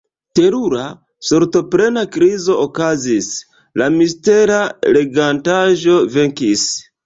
[0.37, 0.85] Terura,
[1.31, 3.29] sortoplena krizo okazis:
[3.83, 4.61] la mistera
[4.99, 6.69] regantaĵo venkis.